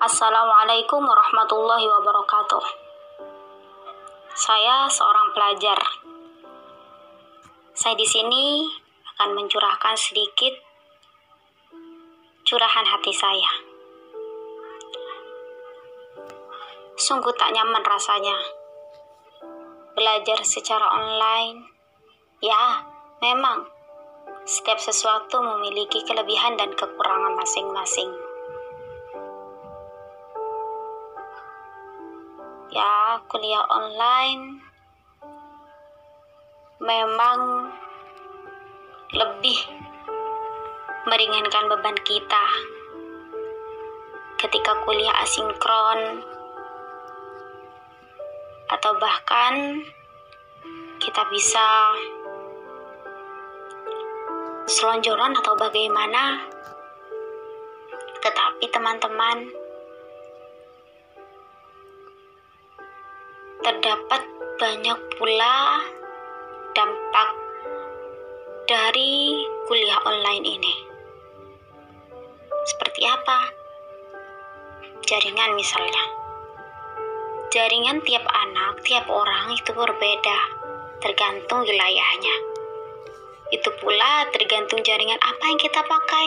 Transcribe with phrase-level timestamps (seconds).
[0.00, 2.64] Assalamualaikum warahmatullahi wabarakatuh.
[4.32, 5.76] Saya seorang pelajar.
[7.76, 8.64] Saya di sini
[9.04, 10.56] akan mencurahkan sedikit
[12.48, 13.52] curahan hati saya.
[16.96, 18.40] Sungguh tak nyaman rasanya
[19.92, 21.60] belajar secara online.
[22.40, 22.88] Ya,
[23.20, 23.68] memang
[24.48, 28.29] setiap sesuatu memiliki kelebihan dan kekurangan masing-masing.
[32.70, 34.62] Ya, kuliah online
[36.78, 37.66] memang
[39.10, 39.58] lebih
[41.10, 42.46] meringankan beban kita
[44.38, 46.22] ketika kuliah asinkron
[48.70, 49.82] atau bahkan
[51.02, 51.66] kita bisa
[54.70, 56.46] selonjoran atau bagaimana.
[58.22, 59.59] Tetapi teman-teman
[63.70, 64.26] terdapat
[64.58, 65.78] banyak pula
[66.74, 67.30] dampak
[68.66, 70.74] dari kuliah online ini.
[72.66, 73.38] Seperti apa?
[75.06, 76.02] Jaringan misalnya.
[77.54, 80.38] Jaringan tiap anak, tiap orang itu berbeda,
[80.98, 82.36] tergantung wilayahnya.
[83.54, 86.26] Itu pula tergantung jaringan apa yang kita pakai,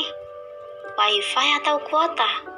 [0.96, 2.53] wifi atau kuota.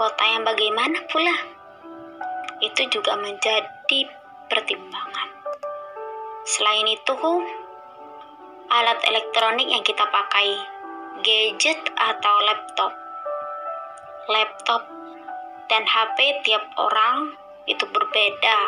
[0.00, 1.36] Kota yang bagaimana pula?
[2.64, 4.00] Itu juga menjadi
[4.48, 5.28] pertimbangan.
[6.48, 7.12] Selain itu,
[8.72, 10.56] alat elektronik yang kita pakai,
[11.20, 12.96] gadget atau laptop.
[14.32, 14.88] Laptop
[15.68, 17.36] dan HP tiap orang
[17.68, 18.58] itu berbeda.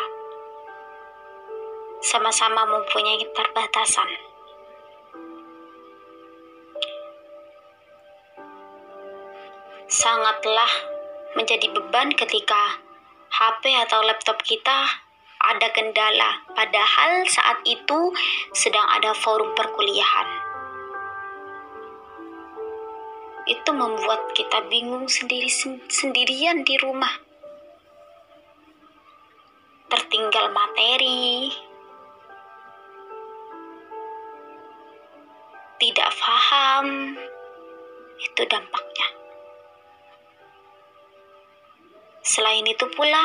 [2.05, 4.09] Sama-sama mempunyai keterbatasan.
[9.89, 10.93] Sangatlah
[11.33, 12.77] menjadi beban ketika
[13.33, 14.85] HP atau laptop kita
[15.43, 18.13] ada kendala, padahal saat itu
[18.55, 20.29] sedang ada forum perkuliahan.
[23.43, 25.51] Itu membuat kita bingung sendiri
[25.91, 27.11] sendirian di rumah.
[29.91, 31.51] Tertinggal materi,
[35.75, 37.17] tidak paham,
[38.15, 39.22] itu dampaknya.
[42.23, 43.19] Selain itu pula,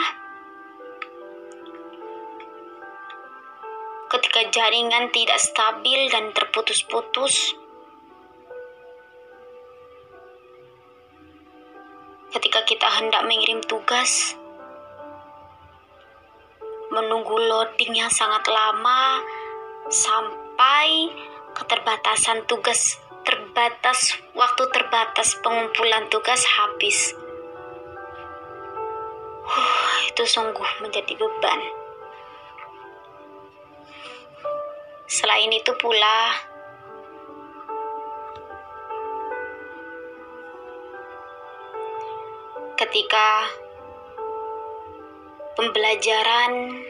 [4.10, 7.54] ketika jaringan tidak stabil dan terputus-putus,
[12.34, 14.34] ketika kita hendak mengirim tugas,
[16.90, 19.22] menunggu loading yang sangat lama
[19.94, 21.14] sampai
[21.54, 27.14] keterbatasan tugas terbatas waktu terbatas pengumpulan tugas habis
[30.18, 31.62] itu sungguh menjadi beban.
[35.06, 36.34] Selain itu pula,
[42.74, 43.46] ketika
[45.54, 46.82] pembelajaran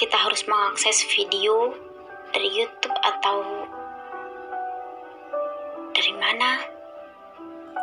[0.00, 1.76] kita harus mengakses video
[2.32, 3.68] dari YouTube atau
[5.92, 6.69] dari mana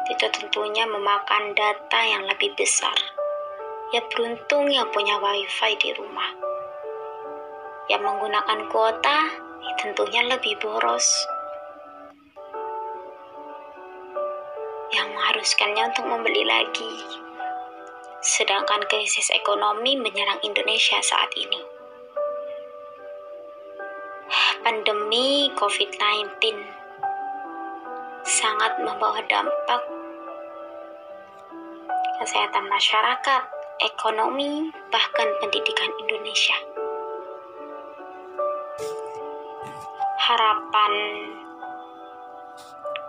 [0.07, 2.95] itu tentunya memakan data yang lebih besar.
[3.91, 6.31] Ya beruntung yang punya wifi di rumah.
[7.87, 9.19] Yang menggunakan kuota
[9.63, 11.07] ya tentunya lebih boros.
[14.91, 16.93] Yang mengharuskannya untuk membeli lagi.
[18.23, 21.59] Sedangkan krisis ekonomi menyerang Indonesia saat ini.
[24.63, 26.43] Pandemi COVID-19
[28.27, 29.96] sangat membawa dampak
[32.17, 33.41] kesehatan masyarakat,
[33.81, 36.57] ekonomi, bahkan pendidikan Indonesia.
[40.27, 40.93] Harapan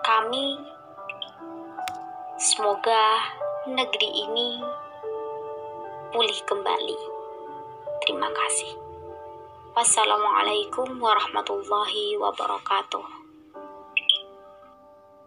[0.07, 0.61] kami
[2.39, 3.19] semoga
[3.67, 4.63] negeri ini
[6.15, 6.99] pulih kembali.
[8.07, 8.73] Terima kasih.
[9.75, 13.18] Wassalamualaikum warahmatullahi wabarakatuh.